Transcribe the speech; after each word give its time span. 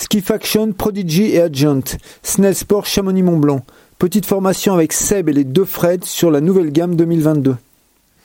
Ski 0.00 0.22
Faction, 0.22 0.72
Prodigy 0.72 1.34
et 1.34 1.42
Adjunct, 1.42 1.98
Snell 2.22 2.54
Sport 2.54 2.86
Chamonix-Mont-Blanc. 2.86 3.60
Petite 3.98 4.24
formation 4.24 4.72
avec 4.72 4.94
Seb 4.94 5.28
et 5.28 5.32
les 5.34 5.44
deux 5.44 5.66
Fred 5.66 6.06
sur 6.06 6.30
la 6.30 6.40
nouvelle 6.40 6.72
gamme 6.72 6.96
2022. 6.96 7.54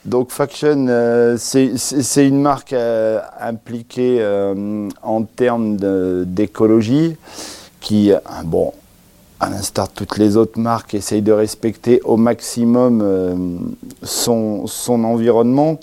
Donc 0.06 0.32
Faction, 0.32 0.86
euh, 0.88 1.36
c'est 1.38 2.26
une 2.26 2.42
marque 2.42 2.72
euh, 2.72 3.20
impliquée 3.42 4.20
euh, 4.22 4.88
en 5.04 5.24
termes 5.24 5.76
d'écologie 6.24 7.18
qui, 7.82 8.14
bon, 8.46 8.72
à 9.42 9.50
l'instar 9.50 9.90
de 9.90 9.94
toutes 9.96 10.18
les 10.18 10.38
autres 10.38 10.58
marques, 10.58 10.94
essaye 10.94 11.22
de 11.22 11.34
respecter 11.34 12.00
au 12.06 12.16
maximum 12.16 13.76
son, 14.02 14.66
son, 14.66 15.04
environnement. 15.04 15.78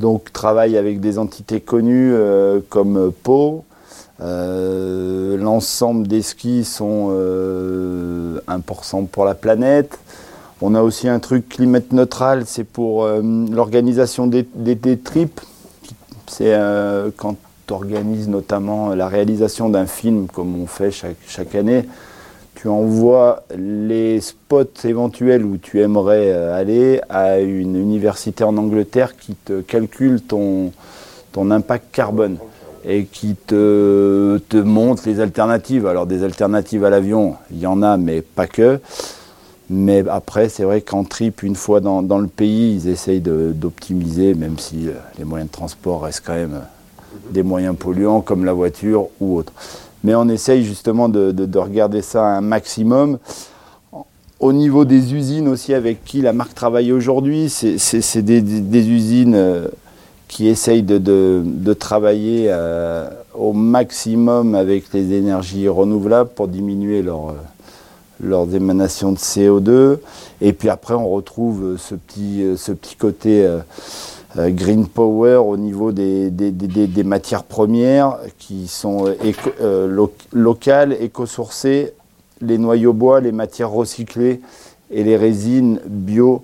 Donc 0.00 0.34
travaille 0.34 0.76
avec 0.76 1.00
des 1.00 1.18
entités 1.18 1.62
connues 1.62 2.14
comme 2.68 3.10
Pau. 3.22 3.64
L'ensemble 4.20 6.06
des 6.06 6.22
skis 6.22 6.64
sont 6.64 7.10
1% 8.48 9.06
pour 9.06 9.24
la 9.24 9.34
planète. 9.34 9.98
On 10.62 10.74
a 10.74 10.82
aussi 10.82 11.08
un 11.08 11.20
truc 11.20 11.48
climat 11.48 11.80
neutral, 11.90 12.44
c'est 12.46 12.64
pour 12.64 13.04
euh, 13.04 13.22
l'organisation 13.50 14.26
des, 14.26 14.46
des, 14.54 14.98
trips. 14.98 15.40
C'est 16.26 16.52
euh, 16.52 17.10
quand 17.16 17.36
tu 17.66 17.72
organises 17.72 18.28
notamment 18.28 18.94
la 18.94 19.08
réalisation 19.08 19.70
d'un 19.70 19.86
film, 19.86 20.26
comme 20.26 20.60
on 20.60 20.66
fait 20.66 20.90
chaque, 20.90 21.54
année, 21.54 21.86
tu 22.56 22.68
envoies 22.68 23.42
les 23.56 24.20
spots 24.20 24.84
éventuels 24.84 25.46
où 25.46 25.56
tu 25.56 25.80
aimerais 25.80 26.30
euh, 26.30 26.54
aller 26.54 27.00
à 27.08 27.40
une 27.40 27.74
université 27.74 28.44
en 28.44 28.58
Angleterre 28.58 29.16
qui 29.16 29.34
te 29.34 29.62
calcule 29.62 30.20
ton 30.20 30.72
impact 31.50 31.86
carbone 31.90 32.36
et 32.84 33.04
qui 33.04 33.34
te, 33.34 34.40
te 34.48 34.56
montre 34.56 35.02
les 35.06 35.20
alternatives. 35.20 35.86
Alors 35.86 36.06
des 36.06 36.22
alternatives 36.24 36.84
à 36.84 36.90
l'avion, 36.90 37.36
il 37.50 37.58
y 37.58 37.66
en 37.66 37.82
a, 37.82 37.96
mais 37.96 38.22
pas 38.22 38.46
que. 38.46 38.80
Mais 39.72 40.02
après, 40.08 40.48
c'est 40.48 40.64
vrai 40.64 40.80
qu'en 40.80 41.04
trip, 41.04 41.44
une 41.44 41.54
fois 41.54 41.78
dans, 41.78 42.00
le 42.00 42.26
pays, 42.26 42.74
ils 42.74 42.88
essayent 42.88 43.20
d'optimiser, 43.20 44.34
même 44.34 44.58
si 44.58 44.88
euh, 44.88 44.94
les 45.16 45.24
moyens 45.24 45.48
de 45.48 45.54
transport 45.54 46.02
restent 46.02 46.24
quand 46.26 46.34
même 46.34 46.54
euh, 46.54 47.16
des 47.30 47.44
moyens 47.44 47.76
polluants 47.76 48.20
comme 48.20 48.44
la 48.44 48.52
voiture 48.52 49.06
ou 49.20 49.36
autre. 49.36 49.52
Mais 50.02 50.16
on 50.16 50.28
essaye 50.28 50.64
justement 50.64 51.08
de, 51.08 51.56
regarder 51.56 52.02
ça 52.02 52.24
un 52.24 52.40
maximum. 52.40 53.18
Au 54.40 54.52
niveau 54.52 54.84
des 54.84 55.14
usines 55.14 55.46
aussi 55.46 55.72
avec 55.72 56.04
qui 56.04 56.20
la 56.20 56.32
marque 56.32 56.54
travaille 56.54 56.90
aujourd'hui, 56.90 57.48
c'est 57.48 58.22
des, 58.22 58.88
usines 58.88 59.34
euh, 59.36 59.68
qui 60.30 60.46
essayent 60.48 60.82
de, 60.82 61.72
travailler 61.74 62.54
au 63.34 63.52
maximum 63.52 64.54
avec 64.54 64.92
les 64.92 65.12
énergies 65.12 65.68
renouvelables 65.68 66.30
pour 66.30 66.48
diminuer 66.48 67.02
leur 67.02 67.34
leurs 68.22 68.54
émanations 68.54 69.12
de 69.12 69.18
CO2. 69.18 69.98
Et 70.40 70.52
puis 70.52 70.68
après, 70.68 70.94
on 70.94 71.08
retrouve 71.08 71.76
ce 71.78 71.94
petit, 71.94 72.44
ce 72.56 72.72
petit 72.72 72.96
côté 72.96 73.44
euh, 73.44 73.58
euh, 74.38 74.50
green 74.50 74.86
power 74.86 75.36
au 75.36 75.56
niveau 75.56 75.92
des, 75.92 76.30
des, 76.30 77.04
matières 77.04 77.44
premières 77.44 78.18
qui 78.38 78.68
sont 78.68 79.06
euh, 79.60 80.06
locales, 80.32 80.96
éco-sourcées, 81.00 81.92
les 82.40 82.58
noyaux 82.58 82.92
bois, 82.92 83.20
les 83.20 83.32
matières 83.32 83.70
recyclées 83.70 84.40
et 84.90 85.04
les 85.04 85.16
résines 85.16 85.80
bio. 85.86 86.42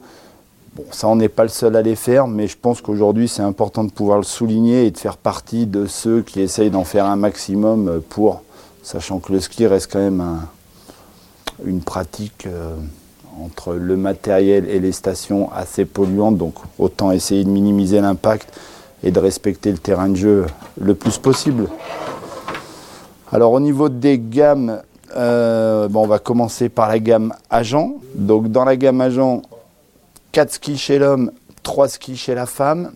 Bon, 0.77 0.85
ça, 0.91 1.09
on 1.09 1.17
n'est 1.17 1.31
pas 1.31 1.43
le 1.43 1.49
seul 1.49 1.75
à 1.75 1.81
les 1.81 1.97
faire, 1.97 2.29
mais 2.29 2.49
je 2.49 2.57
pense 2.61 2.83
qu'aujourd'hui, 2.83 3.29
c'est 3.29 3.41
important 3.41 3.83
de 3.83 3.91
pouvoir 3.91 4.19
le 4.19 4.25
souligner 4.25 4.85
et 4.85 4.91
de 4.91 4.99
faire 4.99 5.17
partie 5.17 5.65
de 5.65 5.87
ceux 5.87 6.21
qui 6.21 6.43
essayent 6.43 6.69
d'en 6.69 6.85
faire 6.85 7.07
un 7.07 7.17
maximum 7.17 8.03
pour, 8.11 8.43
sachant 8.83 9.19
que 9.19 9.33
le 9.33 9.41
ski 9.41 9.67
reste 9.67 9.91
quand 9.91 10.01
même 10.01 10.21
un, 10.21 10.41
une 11.65 11.81
pratique 11.81 12.45
euh, 12.47 12.75
entre 13.43 13.73
le 13.73 13.97
matériel 13.97 14.69
et 14.69 14.79
les 14.79 14.93
stations 14.93 15.51
assez 15.51 15.87
polluantes, 15.87 16.37
donc 16.37 16.57
autant 16.79 17.11
essayer 17.11 17.43
de 17.43 17.49
minimiser 17.49 18.03
l'impact 18.03 18.53
et 19.03 19.11
de 19.11 19.19
respecter 19.19 19.73
le 19.73 19.79
terrain 19.79 20.11
de 20.11 20.17
jeu 20.17 20.47
le 20.79 20.95
plus 20.95 21.17
possible. 21.17 21.69
Alors 23.33 23.53
au 23.53 23.61
niveau 23.61 23.89
des 23.89 24.19
gammes, 24.19 24.83
euh, 25.17 25.89
bon, 25.89 26.03
on 26.03 26.07
va 26.07 26.19
commencer 26.19 26.69
par 26.69 26.89
la 26.89 26.99
gamme 26.99 27.33
agent. 27.49 27.95
Donc 28.15 28.49
dans 28.49 28.67
la 28.67 28.77
gamme 28.77 29.01
agent, 29.01 29.41
4 30.37 30.53
skis 30.53 30.77
chez 30.77 30.99
l'homme, 30.99 31.33
3 31.63 31.89
skis 31.89 32.15
chez 32.15 32.35
la 32.35 32.45
femme. 32.45 32.93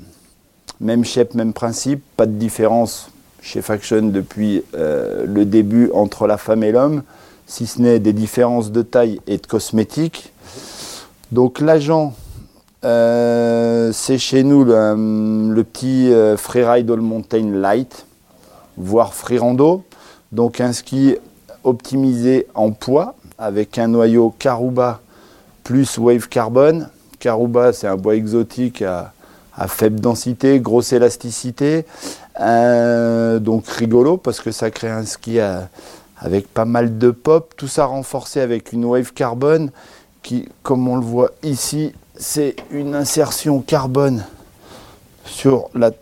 Même 0.79 1.07
shape, 1.07 1.33
même 1.33 1.55
principe, 1.55 2.03
pas 2.15 2.27
de 2.27 2.33
différence 2.33 3.09
chez 3.41 3.63
Faction 3.63 4.03
depuis 4.09 4.63
euh, 4.75 5.25
le 5.25 5.47
début 5.47 5.91
entre 5.95 6.27
la 6.27 6.37
femme 6.37 6.63
et 6.63 6.71
l'homme 6.71 7.03
si 7.47 7.67
ce 7.67 7.81
n'est 7.81 7.99
des 7.99 8.13
différences 8.13 8.71
de 8.73 8.83
taille 8.83 9.23
et 9.27 9.39
de 9.39 9.47
cosmétiques. 9.47 10.35
Donc 11.33 11.61
l'agent, 11.61 12.13
euh, 12.85 13.91
c'est 13.95 14.19
chez 14.19 14.43
nous 14.43 14.63
le, 14.63 15.63
petit 15.63 16.13
euh, 16.13 16.37
Freeride 16.37 16.91
All 16.91 17.01
Mountain 17.01 17.53
Light, 17.55 18.05
voire 18.77 19.15
Freerando. 19.15 19.83
Donc 20.31 20.61
un 20.61 20.75
ski 20.75 21.17
optimisé 21.65 22.49
en 22.55 22.73
poids 22.73 23.15
avec 23.39 23.79
un 23.79 23.89
noyau 23.89 24.35
Karuba 24.39 25.01
plus 25.65 25.97
Wave 25.97 26.29
Carbon. 26.29 26.87
Karuba, 27.21 27.73
c'est 27.73 27.87
un 27.87 27.97
bois 27.97 28.17
exotique 28.17 28.83
à, 28.83 29.13
faible 29.69 30.01
densité, 30.01 30.59
grosse 30.59 30.93
élasticité. 30.93 31.85
Euh, 32.41 33.39
donc 33.39 33.69
rigolo 33.69 34.17
parce 34.17 34.41
que 34.41 34.51
ça 34.51 34.71
crée 34.71 34.89
un 34.89 35.05
ski 35.05 35.39
avec 36.19 36.53
pas 36.53 36.65
mal 36.65 36.99
de 36.99 37.11
pop, 37.11 37.55
tout 37.57 37.69
ça 37.69 37.85
renforcé 37.85 38.41
avec 38.41 38.73
une 38.73 38.85
wave 38.85 39.13
carbone 39.13 39.71
qui, 40.23 40.49
comme 40.63 40.89
on 40.89 40.97
le 40.97 41.05
voit 41.05 41.31
ici, 41.43 41.93
c'est 42.17 42.57
une 42.71 42.95
insertion 42.95 43.61
carbone 43.61 44.25
sur 45.25 45.71
la 45.75 45.93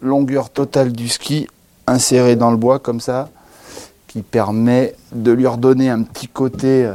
longueur 0.00 0.50
totale 0.50 0.92
du 0.92 1.08
ski 1.08 1.48
insérée 1.86 2.36
dans 2.36 2.50
le 2.50 2.56
bois 2.56 2.78
comme 2.78 3.00
ça, 3.00 3.28
qui 4.06 4.22
permet 4.22 4.94
de 5.12 5.32
lui 5.32 5.46
redonner 5.46 5.90
un 5.90 6.02
petit 6.02 6.28
côté 6.28 6.84
euh, 6.84 6.94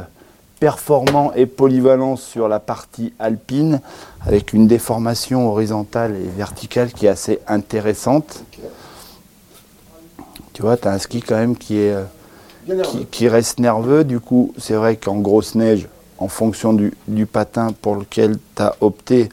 performant 0.62 1.32
et 1.34 1.46
polyvalent 1.46 2.14
sur 2.14 2.46
la 2.46 2.60
partie 2.60 3.12
alpine 3.18 3.80
avec 4.24 4.52
une 4.52 4.68
déformation 4.68 5.48
horizontale 5.48 6.14
et 6.14 6.28
verticale 6.36 6.92
qui 6.92 7.06
est 7.06 7.08
assez 7.08 7.40
intéressante. 7.48 8.44
Tu 10.52 10.62
vois, 10.62 10.76
tu 10.76 10.86
as 10.86 10.92
un 10.92 11.00
ski 11.00 11.20
quand 11.20 11.34
même 11.34 11.56
qui 11.56 11.78
est 11.78 11.92
euh, 11.92 12.04
qui, 13.10 13.26
reste 13.26 13.58
nerveux. 13.58 14.04
Du 14.04 14.20
coup, 14.20 14.54
c'est 14.56 14.74
vrai 14.74 14.94
qu'en 14.94 15.16
grosse 15.16 15.56
neige, 15.56 15.88
en 16.18 16.28
fonction 16.28 16.72
du, 16.72 17.26
patin 17.26 17.72
pour 17.82 17.96
lequel 17.96 18.38
tu 18.54 18.62
as 18.62 18.76
opté, 18.80 19.30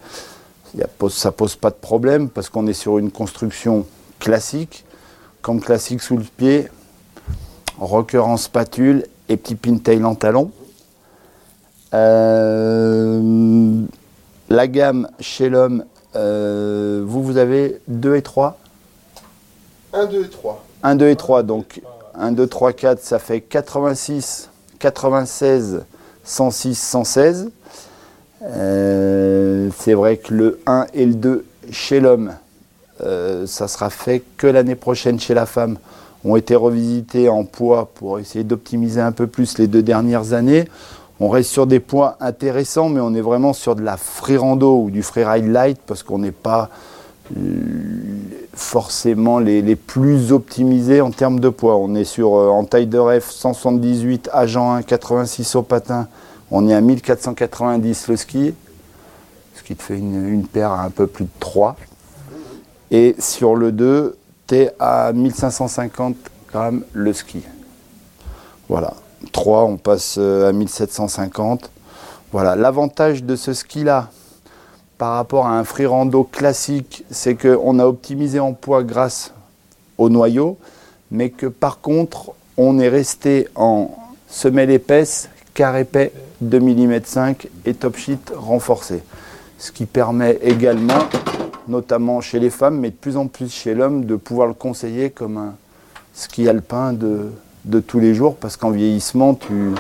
ça 1.09 1.31
pose 1.31 1.56
pas 1.56 1.69
de 1.69 1.75
problème 1.75 2.29
parce 2.29 2.50
qu'on 2.50 2.66
est 2.66 2.73
sur 2.73 2.97
une 2.97 3.12
construction 3.12 3.85
classique, 4.19 4.84
comme 5.44 5.62
classique 5.62 6.01
sous 6.01 6.18
le 6.18 6.23
pied, 6.23 6.69
rocker 7.79 8.18
en 8.18 8.38
spatule 8.38 9.06
et 9.28 9.38
petit 9.38 9.53
pintail 9.53 10.03
en 10.03 10.16
talon. 10.16 10.50
Euh, 11.94 13.81
la 14.50 14.67
gamme 14.67 15.09
chez 15.19 15.50
l'homme, 15.50 15.83
euh, 16.16 17.03
vous, 17.05 17.23
vous 17.23 17.38
avez 17.38 17.81
2 17.88 18.16
et 18.16 18.22
3 18.22 18.57
1, 19.94 20.05
2 20.05 20.23
et 20.23 20.29
3. 20.29 20.66
1, 20.83 20.95
2 20.95 21.09
et 21.09 21.16
3, 21.16 21.44
donc 21.44 21.81
1, 22.16 22.31
2, 22.31 22.47
3, 22.47 22.73
4, 22.73 23.01
ça 23.01 23.19
fait 23.19 23.41
86, 23.41 24.50
96, 24.79 25.83
106, 26.23 26.75
116. 26.75 27.50
c'est 28.41 29.94
vrai 29.94 30.17
que 30.17 30.33
le 30.33 30.59
1 30.67 30.85
et 30.94 31.06
le 31.06 31.16
2 31.16 31.45
chez 31.71 32.00
l'homme, 32.00 32.33
euh, 33.01 33.47
ça 33.47 33.67
sera 33.67 33.89
fait 33.89 34.23
que 34.38 34.47
l'année 34.47 34.75
prochaine 34.75 35.19
chez 35.19 35.33
la 35.33 35.45
femme, 35.45 35.77
ont 36.25 36.35
été 36.35 36.53
revisités 36.53 37.29
en 37.29 37.45
poids 37.45 37.89
pour 37.95 38.19
essayer 38.19 38.44
d'optimiser 38.44 39.00
un 39.00 39.13
peu 39.13 39.25
plus 39.25 39.57
les 39.57 39.68
deux 39.68 39.81
dernières 39.81 40.33
années. 40.33 40.68
On 41.19 41.30
reste 41.30 41.51
sur 41.51 41.68
des 41.68 41.80
poids 41.80 42.18
intéressants, 42.21 42.89
mais 42.89 43.01
on 43.01 43.13
est 43.13 43.21
vraiment 43.21 43.54
sur 43.54 43.75
de 43.75 43.81
la 43.81 43.98
free 43.98 44.38
rando 44.38 44.83
ou 44.83 44.89
du 44.89 45.04
freeride 45.04 45.48
light 45.48 45.80
parce 45.86 46.01
qu'on 46.04 46.19
n'est 46.19 46.31
pas 46.31 46.69
forcément 48.54 49.39
les, 49.39 49.75
plus 49.75 50.31
optimisés 50.31 51.01
en 51.01 51.12
termes 51.12 51.39
de 51.39 51.50
poids. 51.50 51.77
On 51.77 51.95
est 51.95 52.04
sur 52.04 52.36
euh, 52.36 52.50
en 52.50 52.66
taille 52.66 52.88
de 52.88 52.98
ref 52.98 53.30
178 53.30 54.30
agent 54.33 54.74
1, 54.74 54.81
86 54.81 55.56
au 55.56 55.62
patin. 55.62 56.07
On 56.51 56.68
est 56.68 56.74
à 56.74 56.81
1490 56.81 58.07
le 58.07 58.18
ski, 58.18 58.54
ce 59.56 59.63
qui 59.63 59.75
te 59.75 59.83
fait 59.83 59.98
une, 59.98 60.45
paire 60.48 60.71
à 60.71 60.83
un 60.83 60.89
peu 60.89 61.06
plus 61.06 61.25
de 61.25 61.30
3. 61.39 61.75
Et 62.92 63.16
sur 63.19 63.56
le 63.56 63.71
2, 63.71 64.18
tu 64.48 64.56
es 64.56 64.71
à 64.80 65.13
1550 65.13 66.16
grammes 66.51 66.83
le 66.94 67.13
ski. 67.13 67.44
Voilà. 68.68 68.94
3, 69.31 69.63
on 69.66 69.77
passe 69.77 70.16
euh, 70.18 70.50
à 70.50 70.51
1750. 70.51 71.69
Voilà. 72.31 72.56
L'avantage 72.56 73.24
de 73.24 73.36
ce 73.36 73.54
ski-là, 73.54 74.10
par 74.98 75.13
rapport 75.13 75.48
à 75.48 75.57
un 75.57 75.63
free 75.63 75.86
rando 75.86 76.24
classique, 76.24 77.06
c'est 77.10 77.36
qu'on 77.36 77.80
a 77.80 77.86
optimisé 77.86 78.39
en 78.39 78.54
poids 78.54 78.83
grâce 78.83 79.33
au 79.98 80.10
noyau, 80.10 80.57
mais 81.12 81.30
que 81.30 81.45
par 81.45 81.80
contre, 81.80 82.33
on 82.57 82.80
est 82.80 82.89
resté 82.89 83.48
en 83.56 83.92
semelle 84.27 84.69
épaisse, 84.69 85.30
quart 85.54 85.77
épais, 85.77 86.12
2 86.42 86.60
mm 86.60 87.01
5 87.04 87.48
et 87.66 87.74
top 87.74 87.98
sheet 87.98 88.19
renforcé. 88.36 89.01
Ce 89.57 89.71
qui 89.71 89.86
permet 89.86 90.39
également, 90.42 91.00
notamment 91.68 92.21
chez 92.21 92.39
les 92.39 92.50
femmes, 92.50 92.80
mais 92.80 92.89
de 92.89 92.95
plus 92.95 93.18
en 93.18 93.27
plus 93.27 93.51
chez 93.51 93.74
l'homme, 93.74 94.06
de 94.06 94.16
pouvoir 94.16 94.48
le 94.48 94.54
conseiller 94.54 95.10
comme 95.10 95.38
un 95.38 95.56
ski 96.13 96.48
alpin 96.48 96.94
de, 96.94 97.31
de 97.65 97.79
tous 97.79 98.00
les 98.00 98.13
jours, 98.13 98.35
parce 98.35 98.57
qu'en 98.57 98.71
vieillissement, 98.71 99.33
tu 99.33 99.73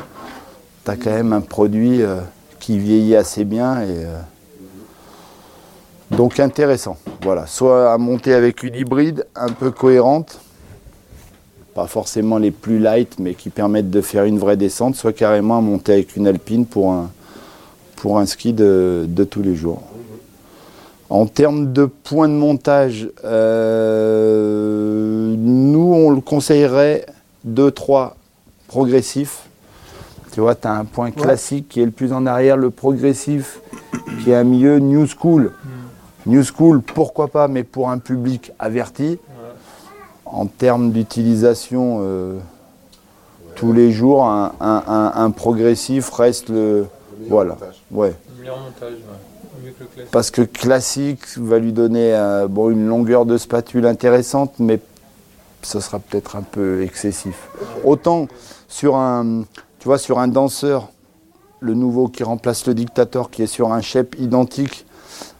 as 0.85 0.95
quand 0.95 1.11
même 1.11 1.33
un 1.33 1.41
produit 1.41 2.01
euh, 2.01 2.19
qui 2.59 2.79
vieillit 2.79 3.15
assez 3.15 3.45
bien. 3.45 3.81
Et, 3.81 3.85
euh, 3.89 4.19
donc 6.11 6.39
intéressant. 6.39 6.97
Voilà, 7.21 7.45
soit 7.45 7.93
à 7.93 7.97
monter 7.97 8.33
avec 8.33 8.63
une 8.63 8.75
hybride 8.75 9.25
un 9.35 9.49
peu 9.49 9.71
cohérente, 9.71 10.39
pas 11.75 11.87
forcément 11.87 12.37
les 12.37 12.51
plus 12.51 12.79
light, 12.79 13.17
mais 13.19 13.35
qui 13.35 13.49
permettent 13.49 13.91
de 13.91 14.01
faire 14.01 14.23
une 14.23 14.39
vraie 14.39 14.57
descente, 14.57 14.95
soit 14.95 15.13
carrément 15.13 15.57
à 15.57 15.61
monter 15.61 15.93
avec 15.93 16.15
une 16.15 16.27
alpine 16.27 16.65
pour 16.65 16.91
un, 16.91 17.11
pour 17.95 18.17
un 18.17 18.25
ski 18.25 18.53
de, 18.53 19.07
tous 19.29 19.41
les 19.41 19.55
jours. 19.55 19.83
En 21.09 21.25
termes 21.25 21.73
de 21.73 21.85
points 21.85 22.27
de 22.27 22.33
montage, 22.33 23.09
euh, 23.23 25.35
nous 25.37 25.93
on 25.93 26.11
le 26.11 26.21
conseillerait 26.21 27.05
2-3 27.47 28.13
progressifs. 28.67 29.43
Tu 30.31 30.41
vois, 30.41 30.55
tu 30.55 30.67
as 30.67 30.73
un 30.73 30.85
point 30.85 31.11
classique 31.11 31.69
qui 31.69 31.81
est 31.81 31.85
le 31.85 31.91
plus 31.91 32.13
en 32.13 32.25
arrière, 32.25 32.55
le 32.57 32.69
progressif 32.69 33.61
qui 34.23 34.31
est 34.31 34.35
un 34.35 34.43
milieu 34.43 34.79
new 34.79 35.07
school. 35.07 35.51
Hmm. 35.63 36.31
New 36.31 36.43
school, 36.43 36.81
pourquoi 36.81 37.27
pas, 37.27 37.47
mais 37.47 37.63
pour 37.63 37.89
un 37.89 37.97
public 37.97 38.51
averti. 38.59 39.17
En 40.25 40.45
termes 40.45 40.91
d'utilisation 40.91 42.01
euh, 42.01 42.37
tous 43.55 43.73
les 43.73 43.91
jours, 43.91 44.23
un, 44.25 45.31
progressif 45.35 46.09
reste 46.11 46.49
le. 46.49 46.85
voilà. 47.27 47.57
Ouais. 47.91 48.13
montage, 48.45 48.93
Parce 50.11 50.29
que 50.29 50.43
classique 50.43 51.25
va 51.37 51.57
lui 51.57 51.73
donner 51.73 52.13
euh, 52.13 52.47
bon, 52.47 52.69
une 52.69 52.87
longueur 52.87 53.25
de 53.25 53.37
spatule 53.37 53.87
intéressante, 53.87 54.53
mais 54.59 54.79
ce 55.61 55.79
sera 55.79 55.99
peut-être 55.99 56.35
un 56.35 56.41
peu 56.41 56.83
excessif. 56.83 57.49
Autant 57.83 58.27
sur 58.67 58.95
un, 58.95 59.43
tu 59.79 59.87
vois, 59.87 59.97
sur 59.97 60.19
un 60.19 60.27
danseur, 60.27 60.89
le 61.59 61.73
nouveau 61.73 62.07
qui 62.07 62.23
remplace 62.23 62.65
le 62.67 62.73
dictateur, 62.73 63.29
qui 63.29 63.43
est 63.43 63.47
sur 63.47 63.73
un 63.73 63.81
shape 63.81 64.15
identique 64.19 64.85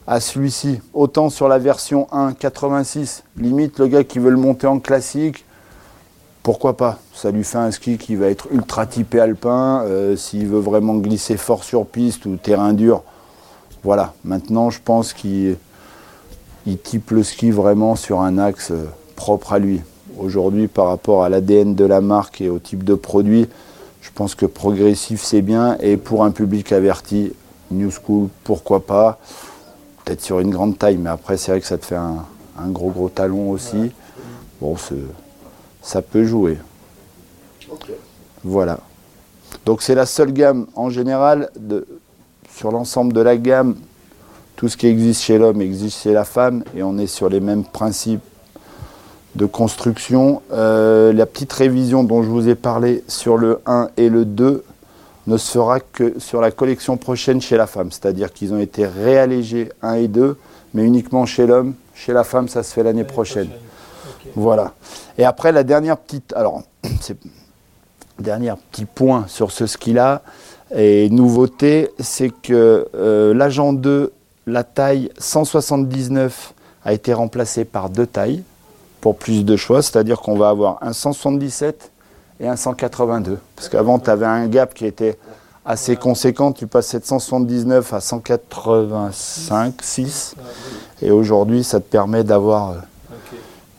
à 0.08 0.20
celui-ci, 0.20 0.82
autant 0.94 1.30
sur 1.30 1.48
la 1.48 1.60
version 1.60 2.08
1.86, 2.12 3.22
limite 3.38 3.80
le 3.80 3.88
gars 3.88 4.04
qui 4.04 4.20
veut 4.20 4.32
le 4.32 4.38
monter 4.38 4.68
en 4.68 4.80
classique, 4.80 5.46
pourquoi 6.42 6.76
pas? 6.78 6.98
Ça 7.14 7.32
lui 7.32 7.44
fait 7.44 7.58
un 7.58 7.70
ski 7.70 7.98
qui 7.98 8.16
va 8.16 8.28
être 8.28 8.48
ultra 8.52 8.88
typé 8.88 9.20
alpin, 9.20 9.84
euh, 9.84 10.16
s'il 10.16 10.48
veut 10.48 10.60
vraiment 10.60 10.96
glisser 10.96 11.38
fort 11.38 11.64
sur 11.64 11.86
piste 11.86 12.26
ou 12.26 12.38
terrain 12.38 12.74
dur. 12.74 13.04
Voilà, 13.84 14.14
maintenant 14.24 14.70
je 14.70 14.80
pense 14.84 15.14
qu'il 15.14 15.58
type 16.84 17.12
le 17.12 17.24
ski 17.24 17.52
vraiment 17.52 17.96
sur 17.96 18.22
un 18.22 18.38
axe 18.38 18.72
euh, 18.72 18.86
propre 19.16 19.54
à 19.54 19.60
lui. 19.60 19.82
Aujourd'hui, 20.20 20.68
par 20.68 20.88
rapport 20.88 21.24
à 21.24 21.30
l'ADN 21.30 21.76
de 21.76 21.86
la 21.86 22.02
marque 22.02 22.42
et 22.42 22.50
au 22.50 22.60
type 22.60 22.84
de 22.84 22.94
produit, 22.94 23.48
je 24.02 24.10
pense 24.14 24.36
que 24.36 24.46
progressif 24.46 25.24
c'est 25.24 25.42
bien 25.42 25.78
et 25.80 25.96
pour 25.96 26.26
un 26.26 26.32
public 26.32 26.74
averti, 26.74 27.32
New 27.72 27.90
School, 27.90 28.28
pourquoi 28.44 28.86
pas? 28.86 29.20
Peut-être 30.04 30.22
sur 30.22 30.40
une 30.40 30.50
grande 30.50 30.78
taille, 30.78 30.98
mais 30.98 31.10
après, 31.10 31.38
c'est 31.38 31.52
vrai 31.52 31.62
que 31.62 31.68
ça 31.68 31.78
te 31.78 31.86
fait 31.86 31.96
un, 31.96 32.26
gros, 32.68 32.90
gros 32.90 33.10
talon 33.10 33.52
aussi. 33.52 33.92
Bon, 34.60 34.76
ça 35.82 36.02
peut 36.02 36.26
jouer. 36.26 36.58
Voilà. 38.44 38.80
Donc, 39.66 39.82
c'est 39.82 39.96
la 39.96 40.06
seule 40.06 40.34
gamme 40.34 40.68
en 40.76 40.90
général, 40.90 41.50
de, 41.58 41.88
sur 42.56 42.72
l'ensemble 42.72 43.14
de 43.14 43.22
la 43.22 43.38
gamme, 43.38 43.76
tout 44.56 44.68
ce 44.68 44.76
qui 44.76 44.88
existe 44.88 45.22
chez 45.22 45.38
l'homme 45.38 45.62
existe 45.62 46.02
chez 46.02 46.12
la 46.12 46.26
femme, 46.26 46.64
et 46.76 46.84
on 46.84 46.98
est 46.98 47.08
sur 47.08 47.30
les 47.30 47.40
mêmes 47.40 47.64
principes 47.64 48.22
de 49.36 49.46
construction. 49.46 50.42
Euh, 50.52 51.14
la 51.14 51.26
petite 51.26 51.54
révision 51.54 52.04
dont 52.04 52.24
je 52.24 52.30
vous 52.30 52.48
ai 52.50 52.56
parlé 52.56 53.04
sur 53.08 53.38
le 53.38 53.62
1 53.66 53.90
et 53.98 54.10
le 54.10 54.26
2, 54.26 54.64
ne 55.28 55.38
se 55.38 55.52
fera 55.52 55.80
que 55.80 56.20
sur 56.20 56.42
la 56.42 56.52
collection 56.52 56.98
prochaine 56.98 57.40
chez 57.40 57.56
la 57.56 57.68
femme. 57.68 57.92
C'est-à-dire 57.92 58.34
qu'ils 58.34 58.54
ont 58.54 58.60
été 58.60 58.86
réallégés 58.86 59.70
1 59.82 59.94
et 59.94 60.08
2, 60.08 60.38
mais 60.74 60.84
uniquement 60.84 61.26
chez 61.26 61.46
l'homme. 61.46 61.76
Chez 61.94 62.14
la 62.14 62.24
femme, 62.24 62.48
ça 62.48 62.64
se 62.64 62.74
fait 62.74 62.84
l'année 62.84 63.04
prochaine. 63.04 63.50
Voilà. 64.36 64.74
Et 65.18 65.26
après, 65.26 65.52
la 65.52 65.64
dernière 65.64 65.98
petite. 65.98 66.34
Alors, 66.34 66.64
c'est. 67.02 67.18
Dernier 68.20 68.52
petit 68.70 68.84
point 68.84 69.24
sur 69.30 69.50
ce 69.50 69.66
ski-là 69.66 70.24
et 70.76 71.10
nouveauté, 71.10 71.90
c'est 72.00 72.30
que 72.30 72.86
euh, 72.94 73.34
l'agent 73.34 73.72
2, 73.72 74.12
la 74.46 74.66
taille 74.66 75.10
179 75.18 76.54
a 76.84 76.92
été 76.92 77.14
remplacée 77.14 77.64
par 77.64 77.90
deux 77.90 78.06
tailles 78.06 78.44
pour 79.02 79.18
plus 79.18 79.46
de 79.46 79.56
choix, 79.56 79.82
c'est-à-dire 79.82 80.20
qu'on 80.20 80.38
va 80.38 80.50
avoir 80.50 80.78
un 80.82 80.94
177 80.94 81.92
et 82.40 82.48
un 82.48 82.56
182. 82.56 83.40
Parce 83.56 83.70
qu'avant, 83.70 84.00
tu 84.00 84.10
avais 84.10 84.26
un 84.26 84.48
gap 84.48 84.74
qui 84.74 84.86
était 84.86 85.18
assez 85.66 85.96
conséquent. 85.96 86.52
Tu 86.52 86.68
passais 86.68 87.00
de 87.00 87.06
179 87.06 87.94
à 87.94 88.00
185, 88.00 89.76
6. 89.82 90.36
Et 91.02 91.12
aujourd'hui, 91.12 91.64
ça 91.64 91.80
te 91.80 91.86
permet 91.86 92.24
d'avoir 92.24 92.72
euh, 92.72 92.76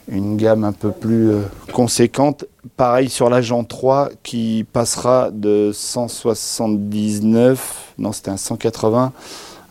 une 0.08 0.36
gamme 0.36 0.64
un 0.64 0.72
peu 0.72 0.90
plus 0.90 1.30
euh, 1.30 1.42
conséquente. 1.72 2.44
Pareil 2.76 3.08
sur 3.08 3.30
l'agent 3.30 3.64
3 3.64 4.10
qui 4.22 4.66
passera 4.72 5.30
de 5.30 5.70
179, 5.72 7.94
non 7.98 8.12
c'était 8.12 8.30
un 8.30 8.36
180, 8.36 9.12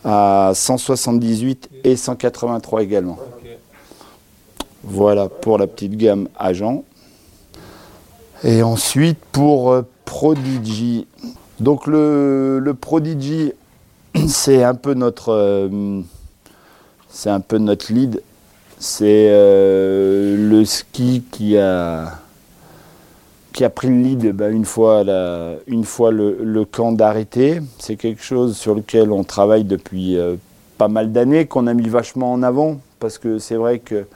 à 0.04 0.52
178 0.54 1.70
et 1.84 1.96
183 1.96 2.82
également. 2.82 3.18
Voilà 4.92 5.28
pour 5.28 5.56
la 5.56 5.68
petite 5.68 5.96
gamme 5.96 6.28
agent. 6.36 6.82
Et 8.42 8.64
ensuite 8.64 9.18
pour 9.30 9.70
euh, 9.70 9.82
Prodigy. 10.04 11.06
Donc 11.60 11.86
le, 11.86 12.74
Prodigy, 12.80 13.52
c'est 14.26 14.64
un 14.64 14.74
peu 14.74 14.94
notre 14.94 15.32
euh, 15.32 16.00
c'est 17.08 17.30
un 17.30 17.38
peu 17.38 17.58
notre 17.58 17.92
lead. 17.92 18.20
C'est 18.80 19.28
euh, 19.30 20.36
le 20.36 20.64
ski 20.64 21.22
qui 21.30 21.56
a 21.56 22.18
qui 23.52 23.64
a 23.64 23.70
pris 23.70 23.88
le 23.88 23.96
lead 23.96 24.32
ben, 24.32 24.52
une 24.52 24.64
fois, 24.64 25.04
une 25.68 25.84
fois 25.84 26.10
le, 26.10 26.64
camp 26.64 26.90
d'arrêté. 26.90 27.60
C'est 27.78 27.94
quelque 27.94 28.24
chose 28.24 28.56
sur 28.56 28.74
lequel 28.74 29.12
on 29.12 29.22
travaille 29.22 29.64
depuis 29.64 30.18
pas 30.78 30.88
mal 30.88 31.12
d'années, 31.12 31.46
qu'on 31.46 31.68
a 31.68 31.74
mis 31.74 31.88
vachement 31.88 32.32
en 32.32 32.42
avant, 32.42 32.80
parce 32.98 33.18
que 33.18 33.38
c'est 33.38 33.56
vrai 33.56 33.80
que 33.80 34.06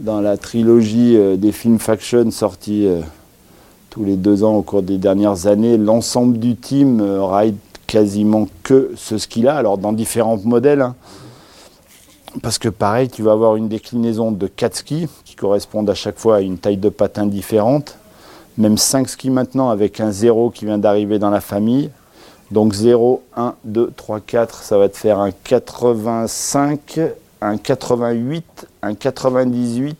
dans 0.00 0.20
la 0.20 0.36
trilogie 0.36 1.16
des 1.36 1.52
films 1.52 1.78
Faction 1.78 2.30
sortis 2.30 2.88
tous 3.90 4.04
les 4.04 4.16
deux 4.16 4.44
ans 4.44 4.54
au 4.54 4.62
cours 4.62 4.82
des 4.82 4.98
dernières 4.98 5.48
années, 5.48 5.76
l'ensemble 5.76 6.38
du 6.38 6.54
team 6.56 7.00
euh, 7.00 7.24
ride 7.24 7.56
quasiment 7.88 8.46
que 8.62 8.92
ce 8.96 9.18
ski-là, 9.18 9.56
alors 9.56 9.76
dans 9.76 9.92
différents 9.92 10.38
modèles. 10.44 10.80
Hein. 10.80 10.94
Parce 12.40 12.58
que 12.58 12.68
pareil, 12.68 13.08
tu 13.08 13.22
vas 13.22 13.32
avoir 13.32 13.56
une 13.56 13.68
déclinaison 13.68 14.30
de 14.30 14.46
4 14.46 14.76
skis 14.76 15.08
qui 15.24 15.34
correspondent 15.34 15.90
à 15.90 15.94
chaque 15.94 16.18
fois 16.18 16.36
à 16.36 16.40
une 16.40 16.58
taille 16.58 16.76
de 16.76 16.88
patin 16.88 17.26
différente. 17.26 17.96
Même 18.56 18.78
5 18.78 19.08
skis 19.08 19.30
maintenant 19.30 19.70
avec 19.70 19.98
un 19.98 20.12
0 20.12 20.50
qui 20.50 20.66
vient 20.66 20.78
d'arriver 20.78 21.18
dans 21.18 21.30
la 21.30 21.40
famille. 21.40 21.90
Donc 22.52 22.72
0, 22.72 23.22
1, 23.36 23.54
2, 23.64 23.92
3, 23.96 24.20
4, 24.20 24.62
ça 24.62 24.78
va 24.78 24.88
te 24.88 24.96
faire 24.96 25.18
un 25.18 25.32
85, 25.32 27.00
un 27.40 27.56
88, 27.56 28.66
un 28.82 28.94
98 28.94 29.96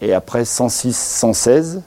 et 0.00 0.12
après 0.12 0.44
106, 0.44 0.96
116. 0.96 1.82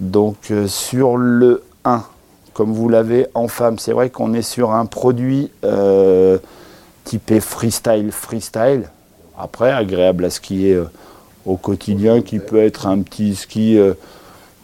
Donc 0.00 0.50
euh, 0.50 0.68
sur 0.68 1.16
le 1.16 1.64
1, 1.84 2.04
comme 2.52 2.72
vous 2.72 2.88
l'avez 2.88 3.26
en 3.34 3.48
femme, 3.48 3.78
c'est 3.78 3.92
vrai 3.92 4.10
qu'on 4.10 4.32
est 4.34 4.42
sur 4.42 4.72
un 4.72 4.86
produit 4.86 5.50
euh, 5.64 6.38
typé 7.04 7.40
freestyle, 7.40 8.12
freestyle. 8.12 8.90
Après, 9.38 9.70
agréable 9.70 10.24
à 10.24 10.30
skier 10.30 10.74
euh, 10.74 10.88
au 11.44 11.56
quotidien, 11.56 12.22
qui 12.22 12.38
peut 12.38 12.62
être 12.62 12.86
un 12.86 13.00
petit 13.02 13.34
ski 13.34 13.78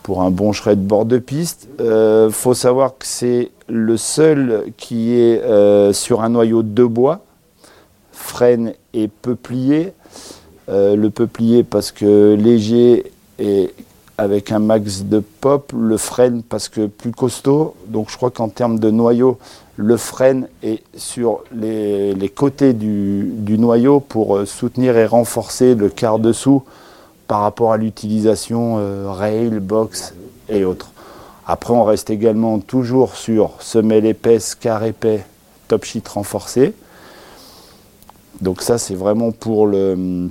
pour 0.03 0.23
un 0.23 0.33
bon 0.33 0.53
shred 0.53 0.85
bord 0.85 1.05
de 1.05 1.19
piste. 1.19 1.69
Il 1.79 2.33
faut 2.33 2.55
savoir 2.55 2.99
que 2.99 3.07
c'est 3.07 3.53
le 3.69 3.97
seul 3.97 4.65
qui 4.77 5.15
est 5.15 5.93
sur 5.93 6.23
un 6.23 6.31
noyau 6.31 6.65
de 6.65 6.85
bois, 6.85 7.21
frêne 8.13 8.75
et 8.95 9.09
peuplier. 9.09 9.93
le 10.69 11.09
peuplier 11.09 11.65
parce 11.65 11.93
que 11.93 12.35
léger 12.35 13.11
et 13.39 13.75
avec 14.19 14.53
un 14.53 14.59
max 14.59 15.03
de 15.03 15.21
pop, 15.21 15.73
le 15.77 15.97
freine 15.97 16.43
parce 16.43 16.69
que 16.69 16.87
plus 16.87 17.13
costaud. 17.13 17.75
Donc 17.87 18.11
je 18.11 18.17
crois 18.17 18.31
qu'en 18.31 18.49
termes 18.49 18.79
de 18.79 18.91
noyau, 18.91 19.39
le 19.77 19.97
freine 19.97 20.49
est 20.63 20.83
sur 20.97 21.43
les, 21.53 22.33
côtés 22.35 22.73
du, 22.73 23.59
noyau 23.59 24.01
pour 24.01 24.37
euh, 24.37 24.47
soutenir 24.47 24.97
et 24.97 25.07
renforcer 25.07 25.75
le 25.75 25.89
quart 25.89 26.19
dessous 26.19 26.63
par 27.27 27.41
rapport 27.41 27.73
à 27.73 27.79
l'utilisation 27.79 28.77
rail, 29.11 29.49
box 29.61 30.13
et 30.51 30.65
autres. 30.65 30.91
Après, 31.47 31.73
on 31.73 31.83
reste 31.83 32.11
également 32.11 32.59
toujours 32.59 33.17
sur 33.17 33.53
semelle 33.61 34.05
épaisse, 34.05 34.55
car 34.55 34.85
épais, 34.85 35.25
top 35.67 35.85
sheet 35.85 36.03
renforcé. 36.07 36.75
Donc 38.43 38.61
ça, 38.61 38.77
c'est 38.77 38.97
vraiment 38.97 39.31
pour, 39.31 39.69
le, 39.69 40.29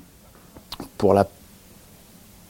pour, 0.97 1.13
la, 1.13 1.25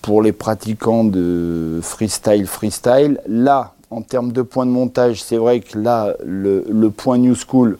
pour 0.01 0.23
les 0.23 0.31
pratiquants 0.31 1.03
de 1.03 1.79
freestyle, 1.83 2.47
freestyle. 2.47 3.21
Là, 3.27 3.73
en 3.91 4.01
termes 4.01 4.31
de 4.31 4.41
points 4.41 4.65
de 4.65 4.71
montage, 4.71 5.23
c'est 5.23 5.37
vrai 5.37 5.59
que 5.59 5.77
là, 5.77 6.15
le, 6.25 6.89
point 6.89 7.19
New 7.19 7.35
School 7.35 7.77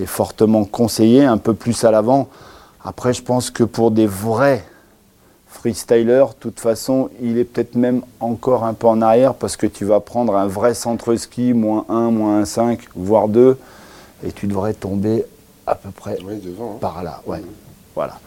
est 0.00 0.06
fortement 0.06 0.64
conseillé, 0.64 1.22
un 1.24 1.36
peu 1.36 1.52
plus 1.52 1.84
à 1.84 1.90
l'avant. 1.90 2.28
Après, 2.82 3.12
je 3.12 3.22
pense 3.22 3.50
que 3.50 3.62
pour 3.62 3.90
des 3.90 4.06
vrais 4.06 4.64
freestylers, 5.48 6.28
de 6.28 6.40
toute 6.40 6.60
façon, 6.60 7.10
il 7.20 7.36
est 7.36 7.44
peut-être 7.44 7.74
même 7.74 8.00
encore 8.20 8.64
un 8.64 8.72
peu 8.72 8.86
en 8.86 9.02
arrière 9.02 9.34
parce 9.34 9.58
que 9.58 9.66
tu 9.66 9.84
vas 9.84 10.00
prendre 10.00 10.34
un 10.34 10.46
vrai 10.46 10.72
centre 10.72 11.14
ski, 11.16 11.52
moins 11.52 11.84
1, 11.90 12.10
moins 12.10 12.42
1,5, 12.44 12.78
voire 12.96 13.28
2, 13.28 13.58
et 14.24 14.32
tu 14.32 14.46
devrais 14.46 14.72
tomber 14.72 15.26
à 15.66 15.74
peu 15.74 15.90
près 15.90 16.16
devant, 16.16 16.72
hein. 16.74 16.78
par 16.80 17.02
là. 17.02 17.20
Ouais. 17.26 17.42
Voilà. 17.94 18.18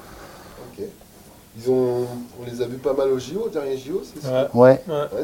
Ils 1.57 1.71
ont, 1.71 2.05
on 2.41 2.45
les 2.45 2.61
a 2.61 2.65
vus 2.65 2.77
pas 2.77 2.93
mal 2.93 3.09
au 3.11 3.19
JO, 3.19 3.45
au 3.45 3.49
dernier 3.49 3.77
JO, 3.77 4.01
c'est 4.03 4.27
ça 4.27 4.49
Ouais. 4.53 4.81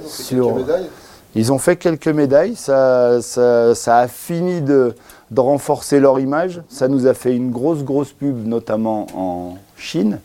Sur... 0.07 0.55
médailles. 0.55 0.89
Ils 1.33 1.51
ont 1.53 1.59
fait 1.59 1.77
quelques 1.77 2.09
médailles, 2.09 2.55
ça, 2.55 3.21
ça, 3.21 3.97
a 3.97 4.07
fini 4.09 4.61
de, 4.61 4.95
de, 5.31 5.39
renforcer 5.39 6.01
leur 6.01 6.19
image. 6.19 6.61
Ça 6.67 6.89
nous 6.89 7.07
a 7.07 7.13
fait 7.13 7.33
une 7.33 7.51
grosse, 7.51 7.83
grosse 7.83 8.11
pub, 8.11 8.45
notamment 8.45 9.07
en 9.15 9.57
Chine, 9.77 10.19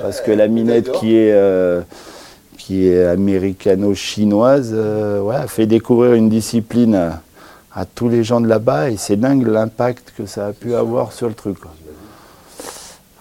parce 0.00 0.22
que 0.22 0.30
la 0.30 0.48
minette 0.48 0.92
qui 0.92 1.14
est, 1.14 1.32
euh, 1.32 1.82
qui 2.56 2.88
est 2.88 3.04
américano-chinoise 3.04 4.70
euh, 4.72 5.20
ouais, 5.20 5.36
a 5.36 5.46
fait 5.46 5.66
découvrir 5.66 6.14
une 6.14 6.30
discipline 6.30 7.12
à 7.76 7.84
tous 7.84 8.08
les 8.08 8.24
gens 8.24 8.40
de 8.40 8.48
là-bas 8.48 8.90
et 8.90 8.96
c'est 8.96 9.16
dingue 9.16 9.46
l'impact 9.46 10.14
que 10.16 10.24
ça 10.24 10.46
a 10.46 10.52
pu 10.54 10.74
avoir 10.74 11.12
sur 11.12 11.28
le 11.28 11.34
truc. 11.34 11.58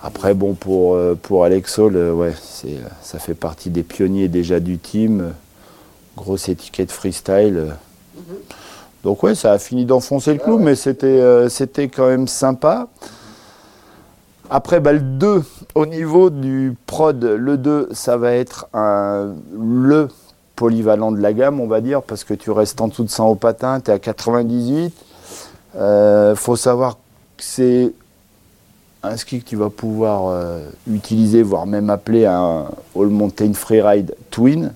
Après, 0.02 0.34
bon, 0.34 0.54
pour, 0.54 0.96
euh, 0.96 1.14
pour 1.22 1.44
Alexol, 1.44 1.98
ouais, 1.98 2.34
ça 3.02 3.20
fait 3.20 3.34
partie 3.34 3.70
des 3.70 3.84
pionniers 3.84 4.30
déjà 4.30 4.62
du 4.62 4.78
team. 4.78 5.34
Grosse 6.16 6.48
étiquette 6.48 6.92
freestyle. 6.92 7.76
Donc, 9.04 9.24
ouais, 9.24 9.36
ça 9.36 9.52
a 9.52 9.60
fini 9.60 9.84
d'enfoncer 9.84 10.32
le 10.32 10.40
clou, 10.40 10.58
mais 10.58 10.76
c'était, 10.76 11.20
euh, 11.20 11.50
quand 11.94 12.08
même 12.08 12.28
sympa. 12.30 12.88
Après, 14.50 14.80
bah, 14.80 14.94
le 14.94 15.02
2, 15.02 15.44
au 15.74 15.86
niveau 15.86 16.30
du 16.30 16.78
prod, 16.86 17.22
le 17.22 17.58
2, 17.58 17.90
ça 17.92 18.16
va 18.16 18.32
être 18.32 18.68
un, 18.74 19.34
le 19.60 20.08
polyvalent 20.56 21.12
de 21.12 21.22
la 21.22 21.34
gamme, 21.34 21.60
on 21.60 21.68
va 21.68 21.82
dire, 21.82 22.02
parce 22.02 22.24
que 22.24 22.34
tu 22.34 22.52
restes 22.52 22.80
en 22.82 22.88
dessous 22.88 23.04
de 23.04 23.10
100 23.10 23.28
au 23.28 23.36
patin, 23.36 23.80
tu 23.80 23.92
es 23.92 23.94
à 23.94 24.00
98. 24.00 24.94
Il 25.76 25.82
euh, 25.82 26.36
faut 26.36 26.56
savoir 26.56 26.98
que 27.38 27.44
c'est 27.44 27.94
un 29.04 29.18
ski 29.18 29.42
que 29.42 29.46
tu 29.46 29.56
vas 29.56 29.70
pouvoir 29.70 30.28
euh, 30.28 30.68
utiliser, 30.90 31.44
voire 31.44 31.66
même 31.66 31.90
appeler 31.90 32.26
un 32.26 32.66
All 32.96 33.08
Mountain 33.08 33.54
Freeride 33.54 34.16
Twin. 34.32 34.74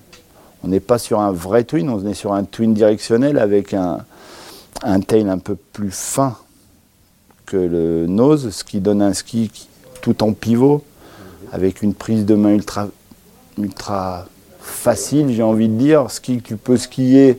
On 0.62 0.68
n'est 0.68 0.80
pas 0.80 0.98
sur 0.98 1.20
un 1.20 1.32
vrai 1.32 1.64
twin, 1.64 1.88
on 1.88 2.06
est 2.06 2.14
sur 2.14 2.34
un 2.34 2.44
twin 2.44 2.74
directionnel 2.74 3.38
avec 3.38 3.72
un, 3.72 4.00
un 4.82 5.00
tail 5.00 5.28
un 5.28 5.38
peu 5.38 5.56
plus 5.56 5.90
fin 5.90 6.36
que 7.46 7.56
le 7.56 8.06
nose, 8.06 8.50
ce 8.50 8.62
qui 8.62 8.80
donne 8.80 9.02
un 9.02 9.14
ski 9.14 9.50
tout 10.02 10.22
en 10.22 10.32
pivot, 10.32 10.84
avec 11.52 11.82
une 11.82 11.94
prise 11.94 12.26
de 12.26 12.34
main 12.34 12.50
ultra, 12.50 12.88
ultra 13.58 14.26
facile, 14.60 15.30
j'ai 15.30 15.42
envie 15.42 15.68
de 15.68 15.74
dire. 15.74 16.10
Ski, 16.10 16.40
tu 16.42 16.56
peux 16.56 16.76
skier 16.76 17.38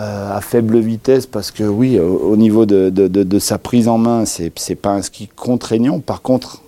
euh, 0.00 0.36
à 0.36 0.40
faible 0.40 0.78
vitesse 0.78 1.26
parce 1.26 1.50
que 1.50 1.64
oui, 1.64 1.98
au, 1.98 2.36
niveau 2.36 2.66
de, 2.66 3.38
sa 3.38 3.58
prise 3.58 3.88
en 3.88 3.98
main, 3.98 4.24
c'est 4.24 4.52
n'est 4.68 4.76
pas 4.76 4.90
un 4.90 5.02
ski 5.02 5.28
contraignant. 5.34 6.00
Par 6.00 6.22
contre, 6.22 6.62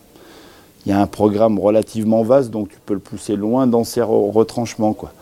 il 0.84 0.90
y 0.90 0.92
a 0.92 1.00
un 1.00 1.06
programme 1.06 1.58
relativement 1.58 2.22
vaste, 2.22 2.50
donc 2.50 2.68
tu 2.68 2.76
peux 2.84 2.94
le 2.94 3.00
pousser 3.00 3.36
loin 3.36 3.66
dans 3.66 3.84
ses 3.84 4.02
retranchements. 4.02 4.92
Quoi. 4.92 5.12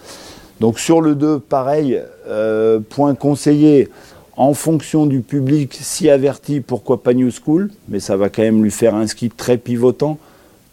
Donc 0.60 0.78
sur 0.78 1.00
le 1.00 1.14
2, 1.14 1.38
pareil, 1.38 2.00
euh, 2.28 2.80
point 2.80 3.14
conseillé, 3.14 3.88
en 4.36 4.54
fonction 4.54 5.06
du 5.06 5.20
public, 5.20 5.76
si 5.78 6.08
averti, 6.08 6.60
pourquoi 6.60 7.02
pas 7.02 7.12
New 7.12 7.30
School, 7.30 7.70
mais 7.88 8.00
ça 8.00 8.16
va 8.16 8.30
quand 8.30 8.42
même 8.42 8.62
lui 8.62 8.70
faire 8.70 8.94
un 8.94 9.06
ski 9.06 9.28
très 9.28 9.58
pivotant, 9.58 10.18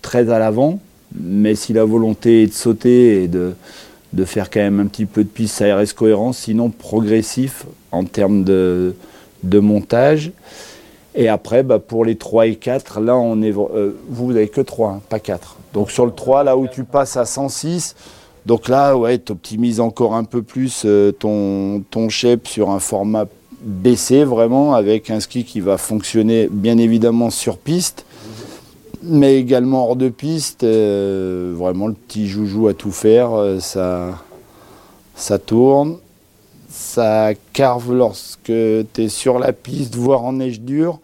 très 0.02 0.30
à 0.30 0.40
l'avant, 0.40 0.80
mais 1.14 1.56
si 1.56 1.74
la 1.74 1.86
volonté 1.86 2.44
est 2.44 2.48
de 2.48 2.54
sauter 2.54 3.24
et 3.24 3.28
de, 3.28 3.54
de 4.14 4.26
faire 4.26 4.50
quand 4.50 4.60
même 4.60 4.80
un 4.80 4.88
petit 4.88 5.06
peu 5.06 5.24
de 5.24 5.30
piste, 5.30 5.56
ça 5.56 5.76
reste 5.76 5.94
cohérent, 5.94 6.34
sinon 6.34 6.70
progressif 6.70 7.66
en 7.92 8.04
termes 8.04 8.44
de, 8.44 8.96
de 9.44 9.60
montage. 9.60 10.32
Et 11.16 11.30
après, 11.30 11.64
bah, 11.64 11.80
pour 11.80 12.06
les 12.06 12.16
3 12.16 12.48
et 12.48 12.56
4, 12.56 13.00
là, 13.00 13.18
on 13.18 13.42
est, 13.42 13.52
euh, 13.52 13.98
vous 14.08 14.34
n'avez 14.34 14.50
que 14.50 14.62
3, 14.62 14.90
hein, 14.90 15.02
pas 15.10 15.20
4. 15.20 15.58
Donc 15.74 15.90
sur 15.92 16.06
le 16.06 16.12
3, 16.12 16.44
là 16.44 16.56
où 16.58 16.68
tu 16.68 16.84
passes 16.84 17.18
à 17.18 17.26
106, 17.26 17.96
donc 18.46 18.70
là, 18.70 18.96
ouais, 18.96 19.18
tu 19.20 19.32
optimises 19.32 19.80
encore 19.80 20.14
un 20.16 20.24
peu 20.24 20.42
plus 20.42 20.84
euh, 20.86 21.12
ton, 21.12 21.84
ton 21.92 22.08
shape 22.08 22.48
sur 22.48 22.70
un 22.70 22.80
format 22.80 23.26
baissé, 23.62 24.24
vraiment, 24.24 24.74
avec 24.74 25.10
un 25.10 25.20
ski 25.20 25.44
qui 25.44 25.60
va 25.60 25.78
fonctionner 25.78 26.48
bien 26.50 26.78
évidemment 26.78 27.30
sur 27.30 27.58
piste, 27.58 28.06
mais 29.08 29.38
également 29.38 29.88
hors 29.88 29.96
de 29.96 30.10
piste. 30.10 30.64
Euh, 30.64 31.54
vraiment 31.56 31.88
le 31.88 31.94
petit 31.94 32.28
joujou 32.28 32.68
à 32.68 32.74
tout 32.74 32.92
faire, 32.92 33.34
euh, 33.34 33.60
ça, 33.60 34.24
ça 35.16 35.40
tourne, 35.40 35.98
ça 36.70 37.32
carve 37.54 37.94
lorsque 37.94 38.46
tu 38.46 38.86
es 38.98 39.10
sur 39.10 39.40
la 39.40 39.54
piste, 39.54 39.96
voire 39.96 40.24
en 40.24 40.34
neige 40.34 40.62
dure. 40.62 41.00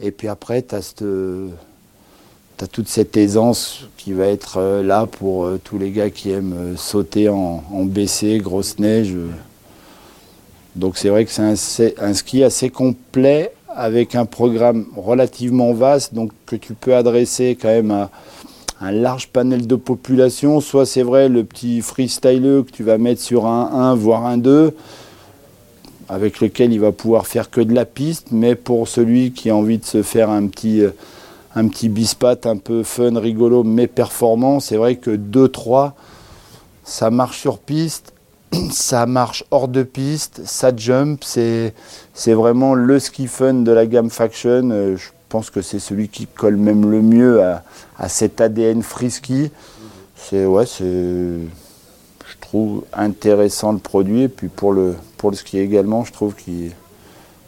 Et 0.00 0.10
puis 0.10 0.28
après, 0.28 0.62
tu 0.62 0.74
as, 0.74 2.66
toute 2.72 2.88
cette 2.88 3.16
aisance 3.16 3.86
qui 3.96 4.12
va 4.12 4.26
être 4.26 4.56
euh, 4.58 4.82
là 4.82 5.06
pour 5.06 5.48
tous 5.62 5.78
les 5.78 5.90
gars 5.90 6.10
qui 6.10 6.30
aiment 6.30 6.76
sauter 6.76 7.28
en, 7.28 7.62
en 7.70 7.84
BC, 7.84 8.38
grosse 8.38 8.78
neige. 8.78 9.14
Donc 10.76 10.96
c'est 10.96 11.08
vrai 11.08 11.24
que 11.24 11.30
c'est 11.30 11.94
un, 12.00 12.14
ski 12.14 12.42
assez 12.42 12.68
complet 12.68 13.53
avec 13.74 14.14
un 14.14 14.24
programme 14.24 14.86
relativement 14.96 15.72
vaste, 15.72 16.14
donc 16.14 16.30
que 16.46 16.56
tu 16.56 16.74
peux 16.74 16.94
adresser 16.94 17.56
quand 17.60 17.68
même 17.68 17.90
à 17.90 18.10
un 18.80 18.92
large 18.92 19.28
panel 19.28 19.66
de 19.66 19.76
population. 19.76 20.60
Soit 20.60 20.86
c'est 20.86 21.02
vrai 21.02 21.28
le 21.28 21.44
petit 21.44 21.80
freestyler 21.80 22.62
que 22.64 22.70
tu 22.70 22.82
vas 22.82 22.98
mettre 22.98 23.20
sur 23.20 23.46
un 23.46 23.90
1 23.90 23.94
voire 23.94 24.26
un 24.26 24.38
2, 24.38 24.74
avec 26.08 26.40
lequel 26.40 26.72
il 26.72 26.80
va 26.80 26.92
pouvoir 26.92 27.26
faire 27.26 27.50
que 27.50 27.60
de 27.60 27.74
la 27.74 27.84
piste, 27.84 28.28
mais 28.30 28.54
pour 28.54 28.88
celui 28.88 29.32
qui 29.32 29.50
a 29.50 29.56
envie 29.56 29.78
de 29.78 29.84
se 29.84 30.02
faire 30.02 30.30
un 30.30 30.46
petit, 30.46 30.80
euh, 30.80 30.90
un 31.54 31.68
petit 31.68 31.88
bispat 31.88 32.46
un 32.46 32.56
peu 32.56 32.82
fun, 32.82 33.18
rigolo, 33.18 33.64
mais 33.64 33.86
performant, 33.86 34.60
c'est 34.60 34.76
vrai 34.76 34.96
que 34.96 35.10
2-3, 35.10 35.92
ça 36.84 37.10
marche 37.10 37.40
sur 37.40 37.58
piste 37.58 38.13
ça 38.70 39.06
marche 39.06 39.44
hors 39.50 39.68
de 39.68 39.82
piste, 39.82 40.42
ça 40.44 40.72
jump, 40.74 41.24
c'est 41.24 41.72
vraiment 42.26 42.74
le 42.74 42.98
ski 42.98 43.26
fun 43.26 43.54
de 43.54 43.72
la 43.72 43.86
gamme 43.86 44.10
Faction. 44.10 44.70
Euh, 44.70 44.96
je 44.96 45.08
pense 45.28 45.50
que 45.50 45.62
c'est 45.62 45.78
celui 45.78 46.08
qui 46.08 46.26
colle 46.26 46.56
même 46.56 46.90
le 46.90 47.02
mieux 47.02 47.42
à, 47.42 48.08
cet 48.08 48.40
ADN 48.40 48.82
frisky. 48.82 49.50
C'est 50.16 50.46
ouais, 50.46 50.66
c'est 50.66 50.84
je 50.84 52.38
trouve 52.40 52.84
intéressant 52.92 53.72
le 53.72 53.78
produit 53.78 54.22
et 54.22 54.28
puis 54.28 54.48
pour 54.48 54.72
le 54.72 54.94
pour 55.16 55.30
le 55.30 55.36
ski 55.36 55.58
également, 55.58 56.04
je 56.04 56.12
trouve 56.12 56.34
que 56.34 56.50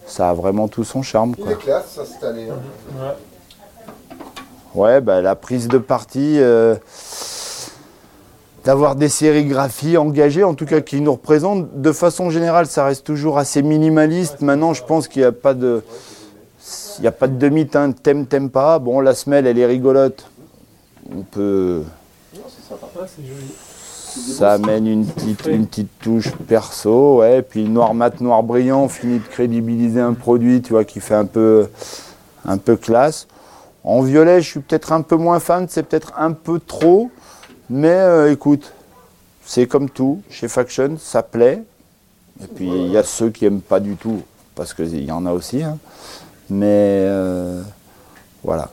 ça 0.06 0.30
a 0.30 0.34
vraiment 0.34 0.68
tout 0.68 0.84
son 0.84 1.02
charme. 1.02 1.34
Il 1.38 1.50
est 1.50 1.58
classe 1.58 1.92
ça 1.94 2.04
cette 2.04 2.24
année. 2.24 2.48
Hein. 2.50 3.14
Ouais. 4.74 5.00
bah, 5.00 5.20
la 5.20 5.34
prise 5.34 5.68
de 5.68 5.78
partie. 5.78 6.38
Euh, 6.40 6.76
d'avoir 8.66 8.96
des 8.96 9.08
sérigraphies 9.08 9.96
engagées, 9.96 10.42
en 10.42 10.54
tout 10.54 10.66
cas 10.66 10.80
qui 10.80 11.00
nous 11.00 11.12
représentent. 11.12 11.80
De 11.80 11.92
façon 11.92 12.30
générale, 12.30 12.66
ça 12.66 12.84
reste 12.84 13.06
toujours 13.06 13.38
assez 13.38 13.62
minimaliste. 13.62 14.40
Maintenant, 14.40 14.74
je 14.74 14.82
pense 14.82 15.06
qu'il 15.06 15.22
n'y 15.22 15.26
a 15.26 15.32
pas 15.32 15.54
de, 15.54 15.84
il 16.98 17.06
a 17.06 17.12
pas 17.12 17.28
de 17.28 17.36
demi-teinte, 17.36 18.02
t'aimes, 18.02 18.26
t'aimes 18.26 18.50
pas. 18.50 18.80
Bon, 18.80 18.98
la 18.98 19.14
semelle, 19.14 19.46
elle 19.46 19.60
est 19.60 19.66
rigolote. 19.66 20.28
On 21.16 21.22
peut. 21.22 21.84
Ça 24.36 24.54
amène 24.54 24.88
une 24.88 25.06
petite, 25.06 25.46
une 25.46 25.66
petite 25.68 25.98
touche 26.00 26.32
perso, 26.48 27.20
ouais. 27.20 27.42
Puis 27.42 27.68
noir 27.68 27.94
mat, 27.94 28.20
noir 28.20 28.42
brillant, 28.42 28.88
finit 28.88 29.20
de 29.20 29.28
crédibiliser 29.28 30.00
un 30.00 30.14
produit, 30.14 30.60
tu 30.60 30.72
vois, 30.72 30.84
qui 30.84 30.98
fait 30.98 31.14
un 31.14 31.26
peu, 31.26 31.68
un 32.44 32.58
peu 32.58 32.74
classe. 32.74 33.28
En 33.84 34.02
violet, 34.02 34.42
je 34.42 34.50
suis 34.50 34.60
peut-être 34.60 34.90
un 34.90 35.02
peu 35.02 35.14
moins 35.14 35.38
fan, 35.38 35.66
c'est 35.68 35.84
peut-être 35.84 36.14
un 36.18 36.32
peu 36.32 36.58
trop. 36.58 37.12
Mais 37.68 37.88
euh, 37.88 38.32
écoute, 38.32 38.72
c'est 39.44 39.66
comme 39.66 39.90
tout, 39.90 40.22
chez 40.30 40.48
Faction, 40.48 40.96
ça 40.98 41.22
plaît. 41.22 41.62
Et 42.42 42.46
puis 42.46 42.68
il 42.68 42.90
y 42.90 42.96
a 42.96 43.02
ceux 43.02 43.30
qui 43.30 43.44
n'aiment 43.44 43.60
pas 43.60 43.80
du 43.80 43.96
tout, 43.96 44.22
parce 44.54 44.74
qu'il 44.74 45.04
y 45.04 45.10
en 45.10 45.26
a 45.26 45.32
aussi. 45.32 45.62
Hein. 45.62 45.78
Mais 46.50 46.66
euh, 46.66 47.62
voilà. 48.44 48.70